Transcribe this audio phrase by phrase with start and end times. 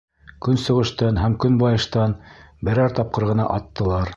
[0.45, 2.15] Көнсығыштан һәм көнбайыштан
[2.71, 4.09] берәр тапҡыр ғына аттылар.